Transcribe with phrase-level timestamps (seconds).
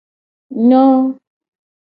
[0.67, 0.83] Nyo.